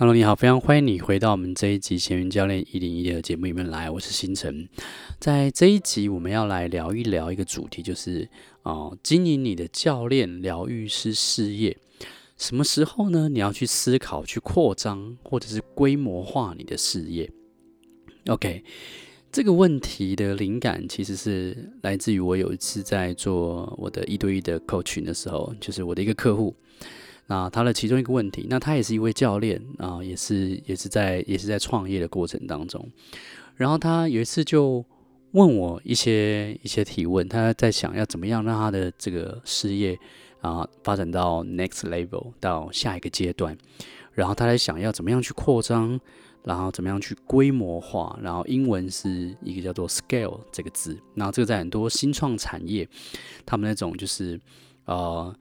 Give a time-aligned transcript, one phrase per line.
[0.00, 3.90] Hello，你好，非常欢迎你回到我们这一集《闲云教练一零一》的节目里面来。
[3.90, 4.66] 我是星辰，
[5.18, 8.26] 在这一集我们要来聊一聊一个主题，就是
[8.62, 11.76] 哦，经营你的教练疗愈师事业，
[12.38, 13.28] 什么时候呢？
[13.28, 17.30] 你要去思考去扩张或者是规模化你的事业。
[18.28, 18.64] OK，
[19.30, 26.56] 这个问题的灵感其实是来自于我有一次在做我的一对一的 coach 群的时候，就是我的一个客户。
[27.30, 32.84] 那他的其中一个问题，那他也是一位教练啊，也是也是在也是在创业的过程当中，
[33.54, 34.84] 然后他有一次就
[35.30, 39.96] 问我一些一些提问，他在想要怎么样让他的这个事业
[40.40, 43.56] 啊发展到 next level 到下一个阶段，
[44.12, 46.00] 然后他在想要怎么样去扩张，
[46.42, 52.88] 然后怎么样去规模化，然后英文是一个叫做 scale 这个字，那这个在很多新创产业，
[53.46, 54.40] 他们那种就是
[54.86, 55.32] 呃。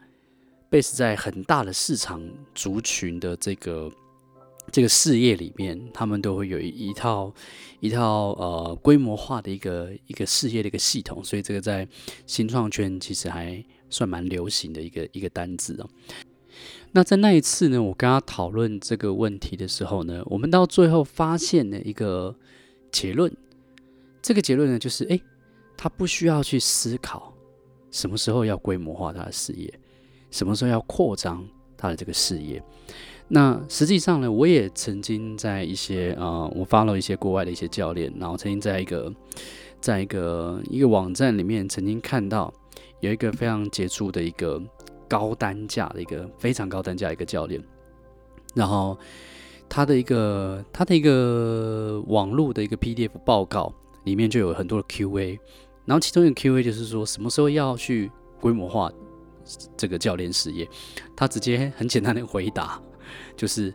[0.69, 2.21] Base 在很大的市场
[2.53, 3.91] 族群的这个
[4.71, 7.33] 这个事业里面，他们都会有一一套
[7.79, 11.87] 一套呃规模化的一个一个事业的一个系统，所以这个在
[12.27, 15.89] 新创圈其实还算蛮流行的一个一个单字哦。
[16.91, 22.35] 那在那一次呢，我跟他讨论这个问题的时候呢，我们到最后发现了一个
[22.91, 23.31] 结论，
[24.21, 25.21] 这个结论呢就是，诶，
[25.77, 27.33] 他不需要去思考
[27.91, 29.78] 什么时候要规模化他的事业。
[30.31, 31.45] 什么时候要扩张
[31.77, 32.61] 他的这个事业？
[33.31, 39.13] 那实际上呢，我也曾经在一些啊、我 follow 一些国外的一些教练，然后曾经在一个
[39.79, 42.51] 在一个一个网站里面曾经看到
[43.01, 44.59] 有一个非常杰出的一个
[45.07, 47.63] 高单价的一个非常高单价一个教练，
[48.55, 48.97] 然后
[49.69, 53.71] 他的一个他的一个网络的一个 PDF 报告
[54.05, 55.37] 里面就有很多的 QA，
[55.85, 58.91] 然后其中一个 QA 就是说什么时候要去规模化。
[59.77, 60.67] 这个教练事业，
[61.15, 62.81] 他直接很简单的回答，
[63.35, 63.73] 就是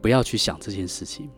[0.00, 1.28] 不要去想这件事情。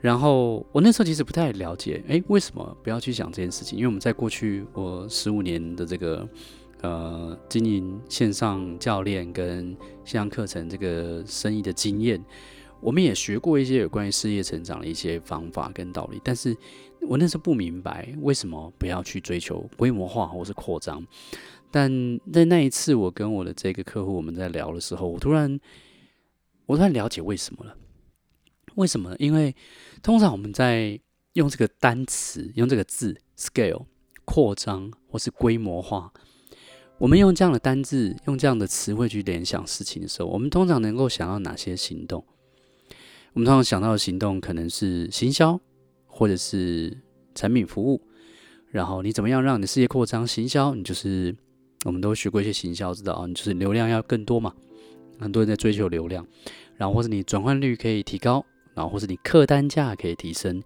[0.00, 3.78] 然后我那时候其实不太了解，诶，为什么不要去想这件事情？
[3.78, 6.28] 因为我们在过去我十五年的这个
[6.80, 12.20] 呃经营线上教练跟线上课程这个生意的经验，
[12.82, 16.20] 我们也学过一些有关于事业成长的一些方法跟道理。
[16.24, 16.54] 但是
[17.08, 21.06] 我那时候不明白，为什么不要去追求规模化或是扩张。
[21.70, 21.90] 但
[22.32, 25.58] 在那一次，我跟我的这个客户我们在聊的时候，我突然，
[26.66, 27.76] 我突然了解为什么了。
[28.74, 29.14] 为什么？
[29.18, 29.54] 因为
[30.02, 30.98] 通常我们在
[31.34, 33.86] 用这个单词、用这个字 “scale”
[34.24, 36.12] 扩张或是规模化，
[36.98, 42.24] 我们用这样的单字、用这样的词汇去联想事情的时候，我们通常能够想到哪些行动？
[43.32, 45.60] 我们通常想到的行动可能是行销，
[46.06, 46.96] 或者是
[47.34, 48.00] 产品服务。
[48.70, 50.26] 然后你怎么样让你的事业扩张？
[50.26, 51.34] 行销，你就是。
[51.84, 54.54] 我们都学过一些行销，知道啊，你就是流量要更多嘛，
[55.18, 56.24] 很多人在追求流量，
[56.76, 60.62] 然后或者你转换率可以提高，然后或者你客单价可以提升，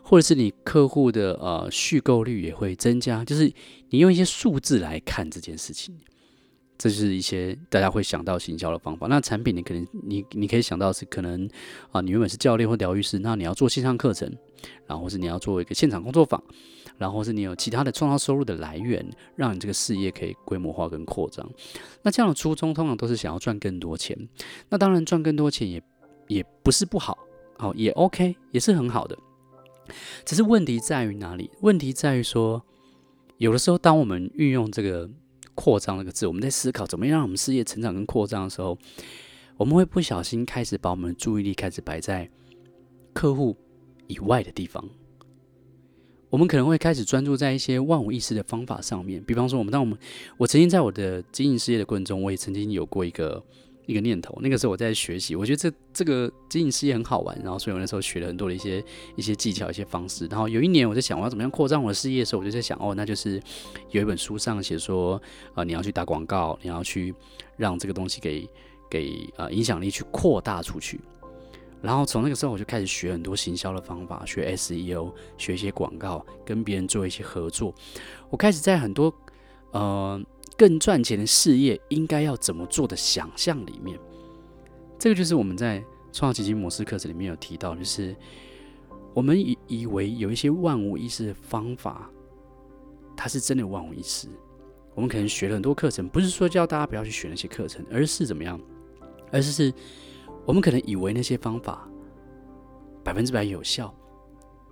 [0.00, 3.52] 或者是你客户的呃续购率也会增加，就是
[3.88, 5.92] 你用一些数字来看这件事情，
[6.80, 9.06] 这是一些大家会想到行销的方法。
[9.06, 11.46] 那产品你可能你你可以想到是可能
[11.92, 14.34] 啊，你原本是教练或疗愈师，那你要做线上课程，
[14.86, 16.42] 然后是你要做一个现场工作坊。
[16.96, 21.46] 然后是你有其他的创造收入的来源，让你这个事业可以规模化跟扩张。
[22.02, 24.16] 那这样的初衷通常都是想要赚更多钱。
[24.68, 25.82] 那当然赚更多钱也
[26.28, 27.16] 也不是不好，
[27.56, 29.16] 好也 OK，也是很好的。
[30.26, 31.50] 只是问题在于哪里？
[31.62, 32.62] 问题在于说，
[33.38, 35.08] 有的时候当我们运用这个
[35.60, 38.78] “扩张”那个字，我们在思考怎么样让我们事业成长跟扩张的时候，
[39.58, 42.30] 我们会不小心开始把我们的注意力开始摆在
[43.12, 43.54] 客户
[44.06, 44.82] 以外的地方。
[46.30, 49.98] 我们可能会开始专注在一些万无一失的方法上面，比方说，我们当我们
[50.38, 53.44] 我曾经在我的经营事业的过程中，我也曾经有过一个
[53.90, 58.82] 一个念头，那个时候我在学习，我觉得这这个经营事业很好玩，然后所以我那时候学了很多的一些
[59.16, 60.26] 一些技巧、一些方式。
[60.26, 63.42] 然后有一年我在想我要怎么样扩张我的事业的时候，我就在想，哦，那就是
[63.90, 65.20] 有一本书上写说，
[65.54, 67.14] 呃，你要去打广告，你要去
[67.56, 68.48] 让这个东西给
[68.88, 71.00] 给呃影响力去扩大出去。
[71.82, 77.74] 然后从那个时候我就开始学很多行销的方法，学 SEO，学一些广告，跟别人做一些合作。
[78.28, 79.10] 我开始在很多
[79.70, 80.20] 呃
[80.60, 83.98] 更赚钱的事业应该要怎么做的想象里面，
[84.98, 88.14] 这个就是我们在创造奇迹模式课程里面有提到，就是
[89.14, 92.10] 我们以以为有一些万无一失的方法，
[93.16, 94.28] 它是真的万无一失。
[94.94, 98.60] 我们可能学了很多课程，不是说叫大家不要去学那些课程，而是怎么样？
[99.32, 99.72] 而是是。
[100.44, 101.88] 我们可能以为那些方法
[103.02, 103.94] 百分之百有效，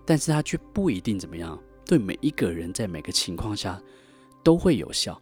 [0.05, 3.81] 但是它却不一定怎么样，对每一个人在每个情况下
[4.43, 5.19] 都会有效。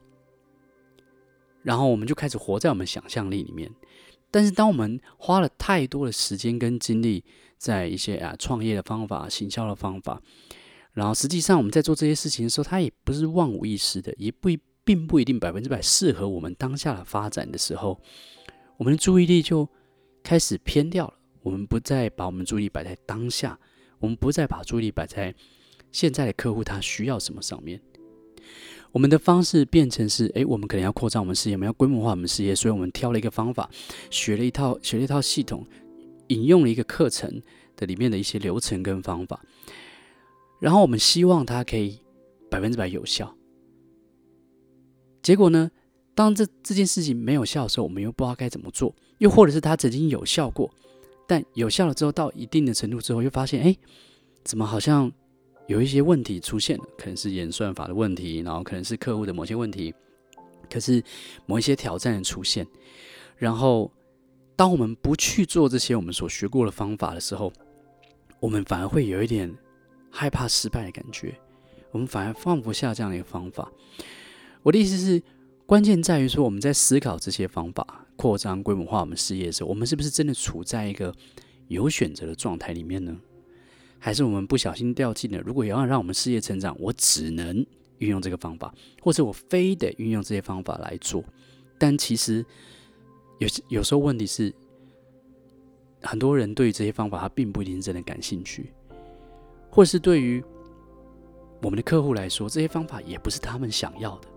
[1.66, 3.68] 然后我们就开始活在我们想象力里面，
[4.30, 7.24] 但是当我们花了太多的时间跟精力
[7.58, 10.22] 在一些啊创业的方法、行销的方法，
[10.92, 14.48] 然后实际上我们在做这些事情的时候，它也不是万无一失的，也不
[14.84, 18.00] 并不一定百分之百适合我们当下的发展的时候，
[18.76, 19.68] 我们的注意力就
[20.22, 21.14] 开始偏掉了。
[21.42, 23.58] 我们不再把我们注意力摆在当下，
[23.98, 25.34] 我们不再把注意力摆在
[25.90, 27.82] 现在的客户他需要什么上面。
[28.96, 33.69] 我们的方式变成是：诶，我们可能要扩张我们事业，我们要规模化我们事业，所以我们挑了一个方法，
[34.10, 35.66] 学了一套，学了一套系统，
[36.28, 37.43] 引用了一个课程
[37.76, 39.38] 的里面的一些流程跟方法，
[40.60, 42.00] 然后我们希望它可以
[42.50, 43.37] 百分之百有效。
[45.22, 45.70] 结果呢，
[46.14, 50.72] 当这这件事情没有效的时候，我们又不知道该怎么做，又或者是它曾经有效过，
[51.26, 53.78] 但有效了之后，到一定的程度之后，又发现，诶，
[54.42, 55.12] 怎么好像
[55.66, 59.92] 有一些问题出现了，可能是演算法的问题，然后可能是客户的某些问题，
[60.70, 61.02] 可是
[61.44, 62.66] 某一些挑战的出现，
[63.36, 63.90] 然后
[64.54, 67.52] 当我们不去做这些我们所学过的方法的时候，
[68.38, 69.52] 我们反而会有一点
[70.10, 71.34] 害怕失败的感觉，
[71.90, 73.70] 我们反而放不下这样的一个方法。
[74.62, 75.22] 我的意思是，
[75.66, 81.12] 关键在于说我们在思考这些方法扩张规模化我们事业的时候，我们是不是真的处在一个
[81.68, 83.16] 有选择的状态里面呢？
[84.06, 87.66] 还是我们不小心掉进了，如果要让我们事业成长，我只能
[87.98, 88.72] 运用这个方法，
[89.02, 91.24] 或者我非得运用这些方法来做。
[91.76, 92.46] 但其实
[93.40, 94.54] 有有时候问题是，
[96.02, 98.72] 很多人对于这些方法他并不一定真的感兴趣，
[99.72, 100.40] 或是对于
[101.60, 104.28] 我们的客户来说，这些方法也不是他们想要的。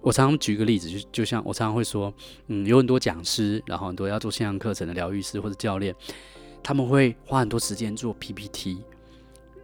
[0.00, 2.10] 我常常举个例子，就就像我常常会说，
[2.46, 5.94] 嗯，有很多讲师，然后很多要做线上课程的疗愈师或者教练。
[6.62, 8.82] 他们会花很多时间做 PPT，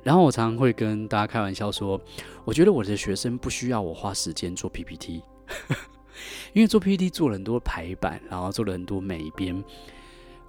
[0.03, 2.01] 然后我常常会跟大家开玩笑说，
[2.45, 5.23] 我觉得我的学生不需要我花时间做 PPT，
[6.55, 9.63] 因为做 PPT 做了很多排版，然后做了很多美编，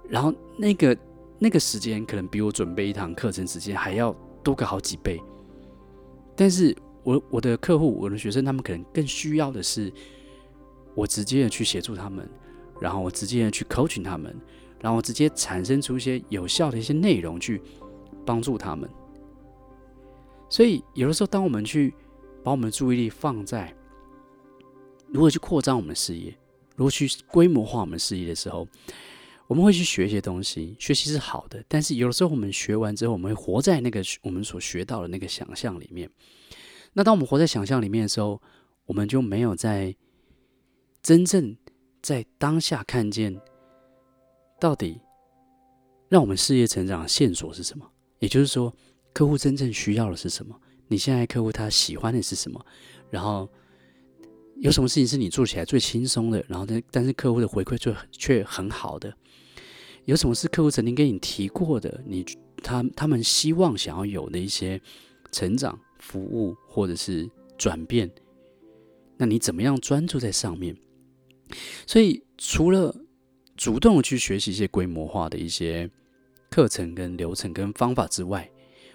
[0.08, 0.96] 然后那个
[1.38, 5.20] 那个时间可能比我准备一堂课程时间还要多个好几倍。
[6.34, 9.92] 但是我我的客户，我的学生，他们可能更需要的是
[10.94, 12.28] 我直接的去协助他们，
[12.80, 14.34] 然后我直接的去 coaching 他们。
[14.86, 17.60] 然后直接产生出一些有效的一些内容去
[18.24, 18.88] 帮助他们。
[20.48, 21.92] 所以有的时候，当我们去
[22.44, 23.74] 把我们的注意力放在
[25.08, 26.32] 如何去扩张我们的事业，
[26.76, 28.64] 如何去规模化我们的事业的时候，
[29.48, 30.76] 我们会去学一些东西。
[30.78, 36.08] 学习是好的，但是有的时候我们学完之后，我们会活在那个我们所学到的那个想象里面。
[36.92, 38.40] 那当我们活在想象里面的时候，
[38.84, 39.92] 我们就没有在
[41.02, 41.56] 真正
[42.00, 43.36] 在当下看见。
[44.58, 45.00] 到底
[46.08, 47.90] 让我们事业成长的线索是什么？
[48.18, 48.72] 也就是说，
[49.12, 50.58] 客户真正需要的是什么？
[50.88, 52.64] 你现在客户他喜欢的是什么？
[53.10, 53.48] 然后
[54.60, 56.44] 有什么事情是你做起来最轻松的？
[56.48, 59.12] 然后但但是客户的回馈却却很好的？
[60.04, 62.02] 有什么是客户曾经跟你提过的？
[62.06, 62.24] 你
[62.62, 64.80] 他他们希望想要有的一些
[65.32, 67.28] 成长、服务或者是
[67.58, 68.10] 转变？
[69.18, 70.76] 那你怎么样专注在上面？
[71.86, 72.94] 所以除了
[73.56, 75.90] 主动去学习一些规模化的一些
[76.50, 78.48] 课程跟流程跟方法之外，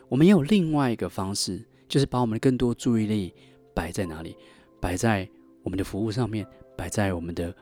[0.08, 3.34] 我们也有另外一个方式，就是把我们的更多注意力
[3.74, 4.36] 摆在哪里？
[4.80, 5.28] 摆在
[5.64, 6.46] 我们的服务上面，
[6.78, 7.54] 摆在我们的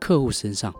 [0.00, 0.74] 客户身上。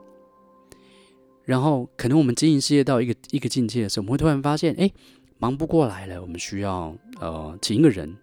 [1.44, 4.90] 然后，可能我们经营事业到一个一个境界的时候，我们会突然发现，哎，
[5.38, 8.16] 忙不过来了，我们需要呃请一个人。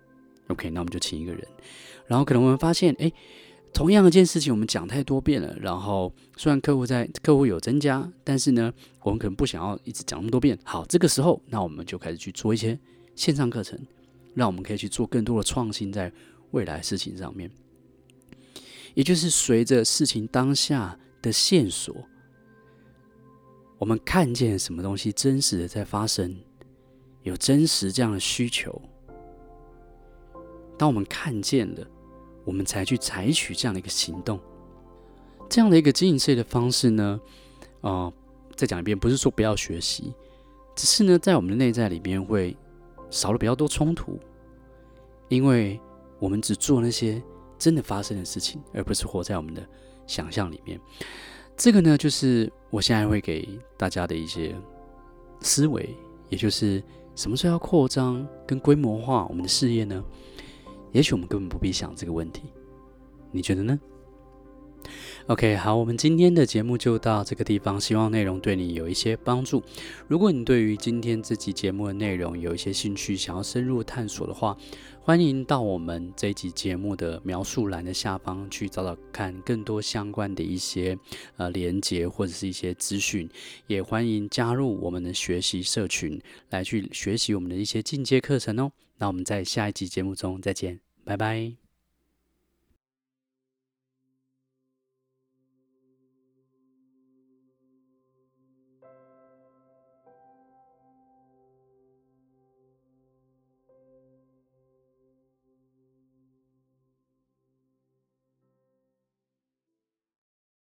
[0.47, 1.41] OK，那我们就请一个人。
[2.07, 3.11] 然后，可能我们发现，哎。
[3.73, 5.57] 同样一件事情，我们讲太多遍了。
[5.59, 10.57] 然后虽然客户在客户有增加，但是呢，我们可能不想要一直讲那么多遍。
[10.63, 12.79] 好，这个时候，那我们就开始去做一些
[13.15, 13.79] 线上课程，
[14.35, 16.13] 让我们可以去做更多的创新在
[16.51, 17.49] 未来事情上面。
[18.93, 21.95] 也就是随着事情当下的线索，
[23.79, 26.35] 我们看见什么东西真实的在发生，
[27.23, 28.79] 有真实这样的需求。
[30.77, 31.87] 当我们看见了。
[32.45, 34.39] 我们才去采取这样的一个行动，
[35.49, 37.19] 这样的一个经营事业的方式呢，
[37.81, 38.11] 啊、
[38.55, 40.13] 再讲一遍，不是说不要学习，
[40.75, 42.55] 只是呢，在我们的内在里边会
[43.09, 44.19] 少了比较多冲突，
[45.29, 45.79] 因为
[46.19, 47.21] 我们只做那些
[47.57, 49.65] 真的发生的事情，而不是活在我们的
[50.05, 50.79] 想象里面。
[51.55, 53.47] 这个呢，就是我现在会给
[53.77, 54.55] 大家的一些
[55.39, 55.95] 思维，
[56.29, 56.83] 也就是
[57.15, 60.03] 什么时候要扩张跟规模化我们的事业呢？
[60.93, 62.43] 也许我们根本不必想这个问题，
[63.31, 63.77] 你觉得呢
[65.27, 69.63] ？OK，好，我们今天的节目就到这个地方，希望内容对你有一些帮助。
[70.07, 74.57] 如果你对于今天这集节目的内容有一些兴趣，想要深入探索的话，
[75.01, 80.97] 欢迎到我们这一集节目的描述栏的下方去找找看更多相关的一些
[81.37, 83.29] 呃连接或者是一些资讯。
[83.67, 88.69] 也欢迎加入我们的学习社群，来去学习我们的一些进阶课程哦。
[88.97, 91.62] 那我们在下一集节目中再见，拜拜。